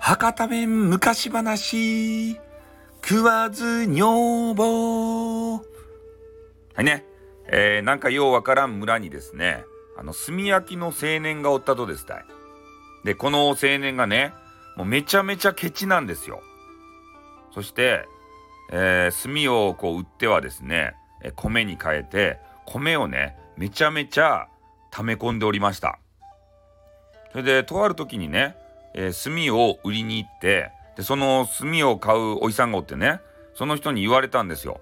[0.00, 2.36] 博多弁昔話
[3.00, 5.58] 食わず女房。
[5.58, 5.62] は
[6.78, 7.04] いね、
[7.46, 9.64] えー、なんかようわからん村にですね
[9.96, 12.24] あの炭焼きの青年がおったとですたい。
[13.04, 14.34] でこの青年がね
[14.76, 16.42] もうめちゃめちゃケチなんですよ。
[17.54, 18.08] そして、
[18.72, 20.96] えー、炭をこう売ってはですね
[21.36, 24.48] 米に変えて米をねめちゃめちゃ
[24.92, 25.98] 溜め込んでおりました。
[27.32, 28.56] それでとある時にね、
[28.94, 33.20] えー、炭を売りに行ってでその炭を買うおじさんがおってね
[33.54, 34.80] その人に言われたんですよ。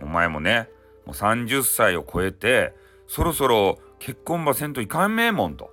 [0.00, 0.68] お前もね
[1.04, 2.74] もう30歳を超えて
[3.08, 5.70] そろそろ結婚ばせんといかんめえもんと。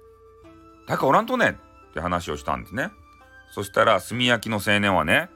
[0.87, 1.55] 誰かおらんとね
[1.91, 2.89] って話をしたんですね。
[3.51, 5.29] そしたら炭焼きの青年はね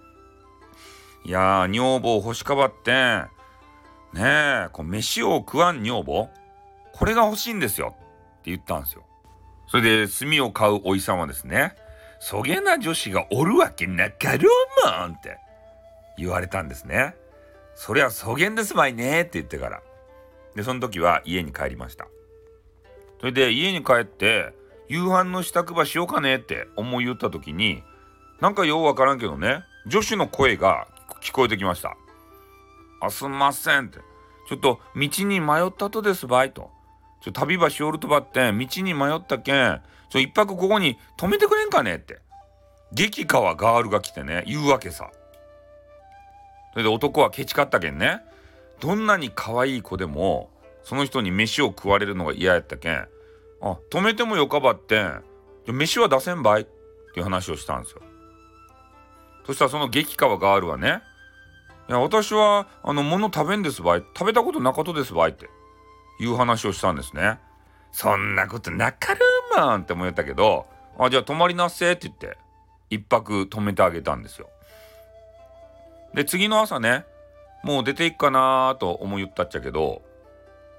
[1.25, 3.27] いやー女房欲しかばってん。
[4.13, 6.29] ねえこう飯を食わん女房。
[6.99, 9.03] これが欲しいんですよって言ったんですよ。
[9.67, 11.73] それで炭を買うおいさんはですね、
[12.19, 14.49] そげな女子がおるわけなかろ
[14.83, 15.37] うもんって
[16.17, 17.15] 言われたんですね。
[17.73, 19.81] そりゃそげんですまいねって言ってから。
[20.55, 22.07] で、その時は家に帰りました。
[23.21, 24.53] それで家に帰って
[24.89, 27.81] 夕飯の支度場しようかねって思い言った時に、
[28.41, 30.89] なんかようわからんけどね、女子の声が
[31.21, 31.95] 聞こえてきました。
[32.99, 33.99] あ、すんませんって。
[34.49, 36.71] ちょっと道に迷ったとですばいと。
[37.21, 42.19] ちょ、旅橋おるとばって道に迷ったけん、ちょ、一泊ここに泊めてくれんかねって。
[42.91, 45.11] 激川ガールが来てね、言うわけさ。
[46.73, 48.21] それで男はケチかったけんね。
[48.79, 50.49] どんなに可愛い子でも、
[50.83, 53.07] その人に飯を食われるのが嫌やったけん、
[53.61, 55.23] あ、止めてもよかばってん、
[55.67, 56.61] 飯は出せんばい？
[56.61, 56.65] っ
[57.13, 58.01] ていう話をしたんですよ。
[59.45, 61.01] そしたらその激川ガールはね、
[61.89, 64.03] いや、私は、あの、物食べんですばい。
[64.15, 65.49] 食べたことなかとですばいって。
[66.19, 67.39] いう話をしたんですね。
[67.91, 69.21] そんなことなかる
[69.55, 70.67] まんって思ったけど、
[70.97, 72.37] あ、じゃあ泊まりなっせって言って、
[72.89, 74.49] 一泊泊めてあげたんですよ。
[76.13, 77.05] で、次の朝ね、
[77.63, 80.01] もう出ていくかなと思いったっちゃけど、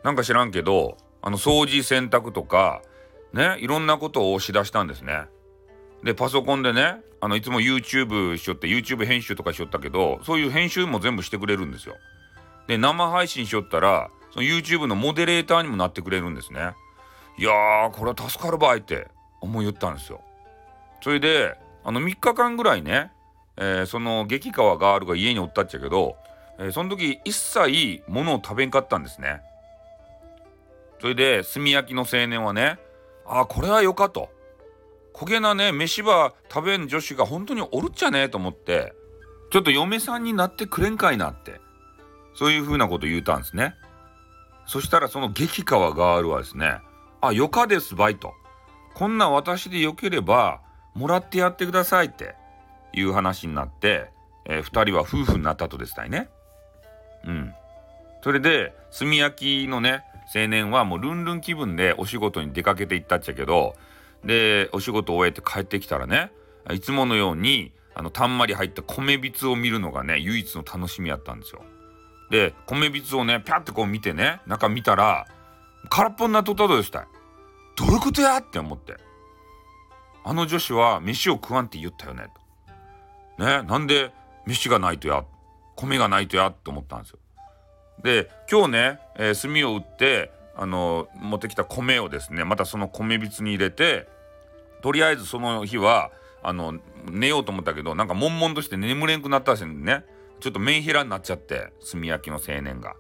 [0.03, 2.83] なんか知らんけど、あの、掃除洗濯とか、
[3.33, 5.25] ね、いろんなことをしだしたんですね。
[6.03, 11.97] で、パソコンでね、あの、いつも YouTube しよって、YouTube 編集とかしよったけど、そういう編集も全部してくれるんですよ。
[12.67, 16.75] で、生配信しよったら、その YouTube のモデレーターにもなってくれるんですね。
[17.39, 19.09] いやー、これは助かるばいって
[19.41, 20.21] 思い言ったんですよ。
[21.03, 23.13] それで、あの3日間ぐらいね、
[23.57, 26.17] えー、その激川ガールが家におったっちゃけど、
[26.59, 29.41] えー、その時一切物を食べんかったんですね。
[31.01, 32.79] それで炭焼きの青年はね、
[33.27, 34.29] ああ、これはよかと。
[35.15, 38.93] 焦げなね、飯ば食べん女子が本当におるっちゃねえと思って、
[39.51, 41.61] ちょっと嫁さんになってくれんかいなって、
[42.35, 43.75] そういうふうなこと言うたんですね。
[44.71, 46.79] そしたらその激川ガールはですね、
[47.21, 48.35] あ、よかですばいと。
[48.95, 50.61] こんな私でよければ、
[50.95, 52.37] もらってやってくださいって
[52.93, 54.13] いう話になって、
[54.45, 56.29] えー、二人は夫婦になったとですたいね。
[57.25, 57.53] うん。
[58.23, 63.75] それで、炭焼きのね、青年はもうルンルン気分でお仕事に出かけていったっちゃけど、
[64.25, 66.31] で、お仕事を終えて帰ってきたらね、
[66.73, 71.65] いつものように、あの、たんまり入った米びつを見るのがね、唯一の楽しみやったんですよ。
[72.31, 75.27] で、米びつをね、ぴゃってこう見てね、中見たら、
[75.89, 77.07] 空っぽになっとったとしたい。
[77.77, 78.97] どういうことやって思って。
[80.23, 82.29] あの女子は飯を食わんって言ったよね。
[83.39, 84.13] とね、なんで
[84.47, 85.25] 飯がないとや、
[85.77, 87.19] 米がないとやって思ったんですよ。
[88.03, 94.09] で、今日ね、えー、炭を打って、あの持ってきた米をですね、またその米びつに入れて、
[94.83, 96.11] とりあえずその日は、
[96.43, 96.79] あの、
[97.11, 100.05] 寝ようと思ったけど、なんか悶々として眠れんくなったしね。
[100.41, 102.95] ちょっとメンヘラになっちゃって炭焼きの青年が。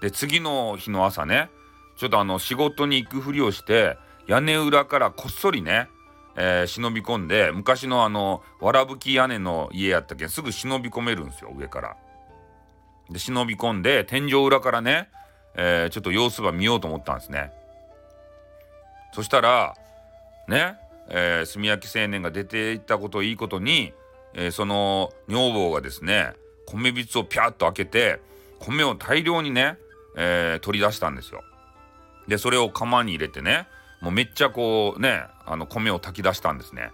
[0.00, 1.50] で次の日の朝ね
[1.96, 5.88] ちょっとあの仕事に行くふりをして屋根裏からこっそりね、
[6.36, 11.96] えー、忍び込んで昔のあのわらぶき屋根の家やったけんすぐ忍び込めるんですよ上から。
[13.10, 15.08] で忍び込んで天井裏からね、
[15.54, 17.52] えー、ちょっと様子ば見ようと思ったんですね。
[19.12, 19.74] そしたら
[20.48, 20.76] ね、
[21.08, 23.92] えー、炭焼き青年が出ていったことをいいことに、
[24.34, 26.32] えー、その女房がですね
[26.70, 28.20] 米びつをピャッと開けて
[28.58, 29.78] 米を大量にね、
[30.16, 31.42] えー、取り出したんですよ。
[32.28, 33.66] でそれを釜に入れてね
[34.00, 36.90] もうめっちゃこうねあの米を炊き出したんですね。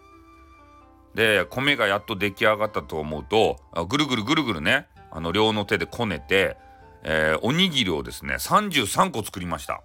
[1.14, 3.56] で米がやっと出来上がったと思うと
[3.86, 6.56] ぐるぐるぐるぐるねあの両の手でこねて、
[7.02, 9.82] えー、おにぎりをですね33個作りました。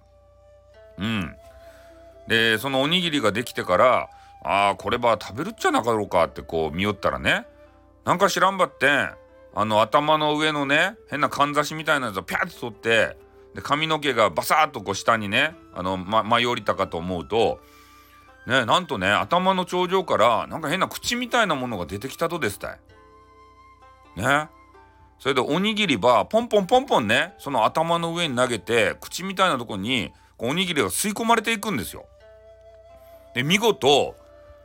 [0.98, 1.34] うん。
[2.28, 4.10] でそのおにぎりができてから
[4.44, 7.46] ああこれば食べるっちゃなかろうかってこう見よったらね
[8.04, 9.08] なんか知らんばって
[9.54, 13.16] あの頭の上のね変なかんざしみたいなやつをピャッと取って
[13.54, 17.60] で髪の毛がバサッとこう下にねあの、ま、舞い降りたかと思うと
[18.46, 22.80] ねなんとね頭の頂上からなんか変な口みたいなものが出てきたとですたい。
[24.16, 24.48] ね
[25.18, 32.06] それでおにぎりばポンポンポンポンねその頭の上に投げて口みたいなとこにおにぎりが吸い込まれていくんですよ。
[33.34, 34.16] で見事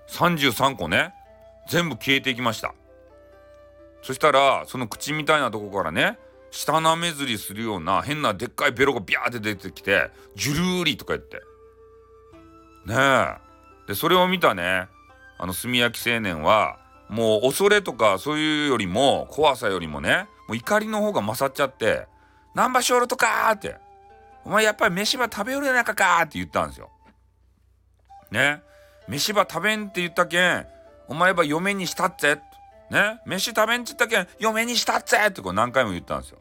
[0.09, 1.13] 33個ね
[1.69, 2.73] 全部消えていきました。
[4.07, 6.17] そしたらその口みたいなとこからね
[6.49, 11.41] 舌なめずりするような変なでっかいベロがビャーって出てきてジュルーリとか言って
[12.85, 13.37] ねえ
[13.85, 14.87] でそれを見たね
[15.37, 22.07] あの炭焼き青年はもう恐れとかそういうよりも怖さよりもねもう怒りの方が勝っちゃって
[22.55, 23.75] 「ナンバーショールとか!」って
[24.45, 26.89] 「お前やっぱり飯ば食べよるやなかか!」って言ったんですよ。
[28.31, 28.63] ね
[29.09, 30.65] 飯ば食べんって言ったけん
[31.09, 32.39] お前ば嫁にしたっぜ
[32.89, 36.39] ね飯食べんって言ったけん嫁にしたっぜってこう何回も言ったんですよ。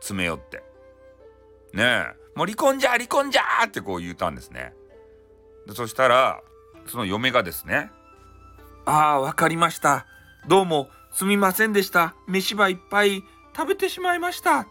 [0.00, 0.62] 詰め寄って。
[1.72, 4.74] ねえもう離婚じゃ離婚じゃってこう言ったんですね。
[5.66, 6.40] でそしたら
[6.86, 7.90] その嫁がですね
[8.84, 10.06] 「ああわかりました
[10.48, 13.22] どうもすみませんでした飯ばいっぱい
[13.56, 14.66] 食べてしまいました」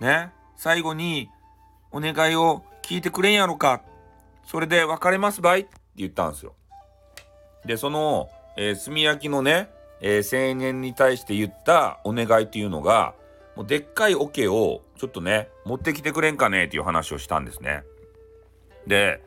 [0.00, 1.28] ね最後に
[1.90, 3.82] お願いを聞いてくれんやろか
[4.46, 6.54] それで別れますばいって言ったんですよ。
[7.64, 9.70] でその、えー、炭焼きのね
[10.02, 13.14] えー、青年に対して言ったお願いっていうのが
[13.56, 17.84] もうでっかい桶をちょっとね持ってきてくれんかねっていう話をしたんですね。
[18.86, 19.22] で、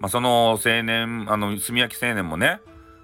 [0.00, 2.60] まあ、その青年あの炭焼き青年もね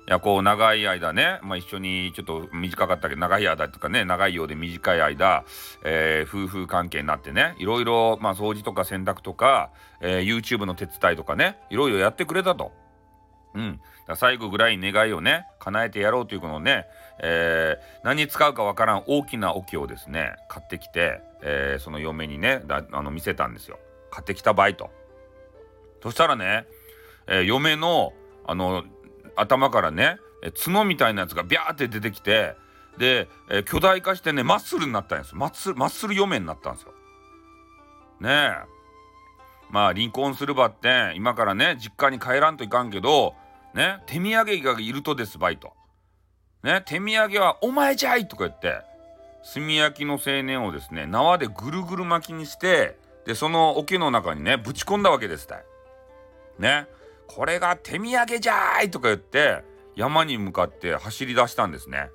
[0.07, 5.45] いやこう長い間ね、まあ、一緒にちょっと短かったけど長い間とかね長いようで短い間、
[5.83, 9.71] えー、夫婦関係になってねいろいろ、まあ、掃除とか洗濯とか、
[10.03, 12.73] えー、YouTube の手伝いとかねいろいろやってくれたと。
[13.55, 13.81] うん、
[14.17, 16.87] 最後ぐらい願いをね叶えてやろうというこのね、
[17.21, 23.79] えー、何に使うかわからん大きな桶をですね買ってきて、えー、その嫁にねあの見せたんですよ。
[24.11, 24.91] 買ってきた場合と。
[26.03, 26.67] そしたらね、
[27.27, 28.13] えー、嫁の
[28.47, 28.85] あの
[29.37, 30.19] 頭からね
[30.65, 32.55] 角みたいなやつがビャーって出てきて
[32.99, 36.93] で、え巨大化してねマッスルになったんですマッスルマッスル嫁になったんですよ。
[38.21, 38.75] ねえ。
[39.71, 43.35] まあ離婚するばって今からね実家に帰らんといかんけど
[43.75, 45.73] ね、手土産がいるとですばいと。
[46.65, 48.81] ね、手土産はお前じゃいとか言って、
[49.53, 52.97] 炭焼きの青年をですね、縄でぐるぐる巻きにして、
[53.27, 55.65] で、その桶の中にね、ぶち込んだわけですたい。
[56.59, 56.87] ね、
[57.27, 59.63] これが手土産じゃいとか言って、
[59.95, 62.09] 山に向かって走り出したんですね。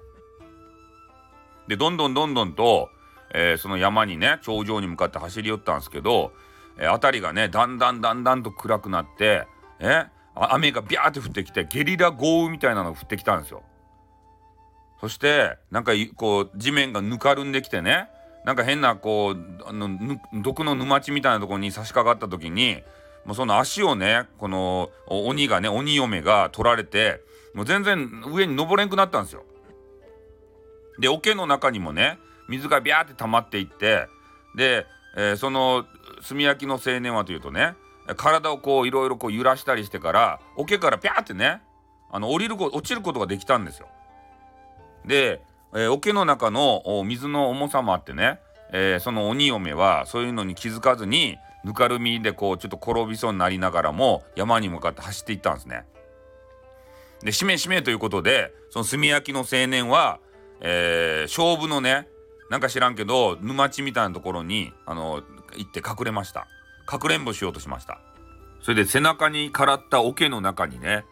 [1.68, 2.90] で、どんどんどんどんと、
[3.31, 6.34] えー、その山にね、頂上に向かって走り寄ったんですけど、
[6.80, 9.45] えー、辺りがね、だんだんだんだんと暗くなって、
[9.80, 13.62] え雨がビャーって降ってきてゲリラ豪雨みたいなのが降ってきたんですよ。
[15.01, 18.10] そしてなんかこう地面がぬかるんできてね
[18.46, 19.90] なんか変なこうあの
[20.42, 22.81] 毒の沼地みたいなところに差し掛かった時に
[23.25, 27.22] もうその足をねこの鬼がね鬼嫁が取られて
[27.54, 29.44] もう全然上に登れんくなったんですよ。
[31.00, 34.07] で桶の中にもね水がビャーって溜まっていって
[34.56, 34.86] で、
[35.16, 35.86] えー、その
[36.28, 37.75] 炭焼きの青年はというとね
[38.18, 41.62] 体をこういろいろこう揺らしたりしてから桶からピャーってね
[42.12, 43.88] あの降りる落ちることができたんですよ。
[45.06, 45.42] で、
[45.74, 48.40] えー、桶の中の水の重さもあってね、
[48.72, 55.86] えー、その鬼嫁はそういうのに気づかずにぬかるみでこうちょっと転びそうになりながらも山に向かって走っていったんですね。
[57.21, 60.19] でしめしめということでその炭焼きの青年は、
[60.62, 62.07] えー、勝負のね
[62.50, 65.21] なんか知らんけど沼地みたいなところにあの
[65.57, 66.47] 行って隠れました。
[66.90, 68.02] かくれんぼしようとしました
[68.62, 71.06] それで背中にからった桶の中にね、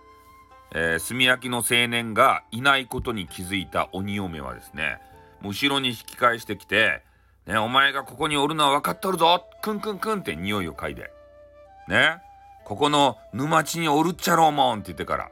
[0.74, 5.00] えー、炭焼きの青年がいないことに気づいた鬼嫁はですね
[5.44, 7.04] 後ろに引き返してきて
[7.48, 11.12] 「ね、お前がここにおるのは分かっとるぞクンクンクン」って匂いを嗅いで
[11.88, 12.22] 「ね
[12.66, 15.32] ここの沼地におるっちゃろうもん」って言ってから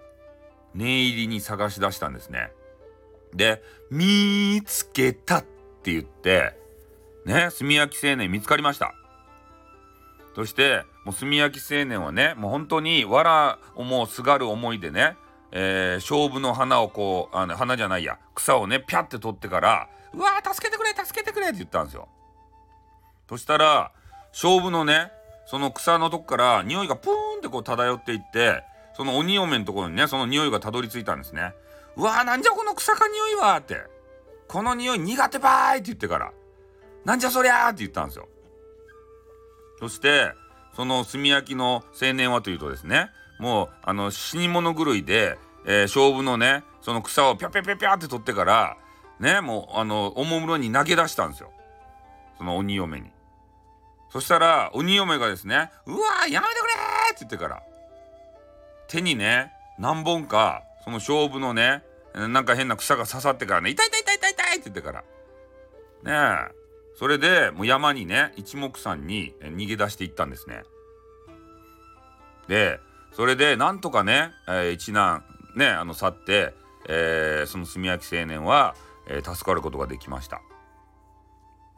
[0.74, 2.52] 念入りに探し出したんですね。
[3.34, 3.62] で
[3.92, 6.58] 「見つけた」って言って
[7.26, 8.94] ね炭焼き青年見つかりました。
[10.36, 15.16] そしてもう炭焼き青年はねもう本当に藁をもうすがる思いでね、
[15.58, 22.10] えー、勝負の花をこうあの花じゃないや草をねピャって取ってから「うわー助けてくれ助けてくれ」って言ったんですよ。
[23.30, 23.94] そしたら
[24.34, 25.14] 勝負のね
[25.46, 28.64] その草のとこから匂いがプーンってこう漂っていって
[28.98, 31.54] その鬼嫁のところにねその匂いがたどり着いたんですね。
[31.96, 33.82] うわーなんじゃこの草か匂いはって
[34.50, 36.34] この匂い苦手ばーいって言ってから
[37.06, 38.28] なんじゃそりゃーって言ったんですよ。
[39.80, 40.34] そして
[40.76, 43.10] その炭焼きの青年はというとですね
[43.40, 48.78] もうあの死に物狂いで、えー、勝負のねその草をピャピャピャピャって取ってから
[49.20, 51.52] ねもうあのおもむろに投げ出したんですよ
[52.38, 53.12] その鬼嫁に。
[54.10, 56.74] そしたら鬼嫁がですね「うわやめてくれ!」
[57.12, 57.64] って言ってから
[58.88, 65.02] 手にね何本かその勝負のねなんか変な草が刺さってからね「痛い痛い痛い痛い痛い!」って言ってから
[66.04, 66.56] ねえ
[66.98, 70.64] それでもう山にね一目散に逃げ出していったんですね。
[72.48, 72.80] で
[73.12, 76.54] それでなんとかね、えー、一難ねあの去って、
[76.88, 78.76] えー、その炭焼き青年は、
[79.08, 80.42] えー、助かることができました。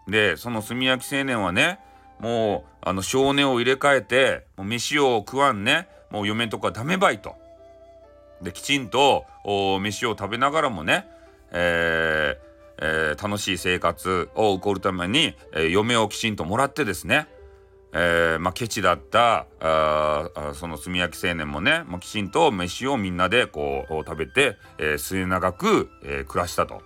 [0.07, 1.79] でその炭焼き青年はね
[2.19, 7.35] もうあの少年を入れ替えてもう飯を食わんねもう嫁とかダメばいと。
[8.41, 9.25] できちんと
[9.81, 11.07] 飯を食べながらもね、
[11.51, 12.47] えー
[12.79, 17.27] えー、楽しい生活を送るために、えー、嫁をきちんともらってですね、
[17.99, 26.83] えー、まあ、ケチだったあその炭焼き青年もね、まあ、きちんと飯をみんなでこう食べて、えー、末永く、えー、暮らしたと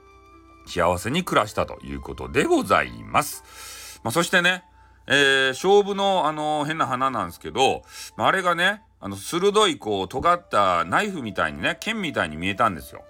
[0.65, 3.99] 幸せに暮らしたということでございます。
[4.03, 4.63] まあ、そしてね、
[5.05, 7.81] えー、勝負のあの変な花なんですけど、
[8.15, 13.03] まあ、あれがねあの鋭いこう尖ったナイフみたいにね剣みたいに見えたんですよ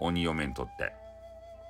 [0.00, 0.92] 鬼嫁にとって。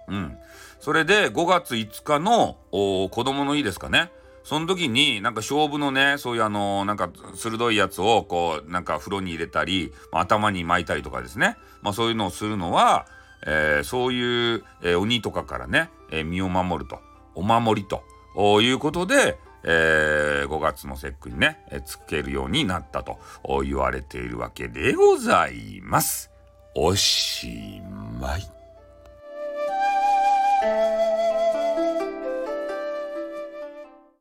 [0.08, 0.38] うん、
[0.80, 4.10] それで5月5日の子供の日ですかね
[4.48, 13.04] その時になんか勝負のねそういうあのなんか鋭いやつをこうなんか風呂に入れたり頭に巻いたりとかですね、まあ、そういうのをするのは、
[13.46, 16.98] えー、そういう、えー、鬼とかからね、えー、身を守ると
[17.34, 18.02] お守りと
[18.62, 23.18] いうことで、えー、5月の節句にね、えー、つけるようになったと
[23.62, 26.30] 言われているわけでございます。
[26.74, 27.82] おし
[28.18, 30.97] まい。